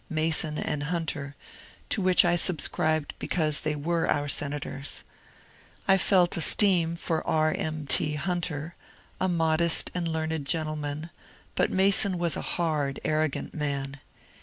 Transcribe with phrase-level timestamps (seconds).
[0.09, 1.35] Mason and Hunter,
[1.89, 5.03] to which I subscribed because they were our senators.
[5.87, 7.59] I felt esteem for B.
[7.59, 7.85] M.
[7.85, 8.15] T.
[8.15, 8.73] Hunter,—
[9.21, 11.11] a modest and learned gentleman,—
[11.55, 13.99] but Mason was a hard, arrogant man.